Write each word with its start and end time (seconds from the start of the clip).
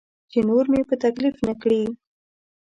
چې 0.31 0.39
نور 0.49 0.63
مې 0.71 0.81
په 0.89 0.95
تکلیف 1.03 1.35
نه 1.47 1.53
کړي. 1.61 1.81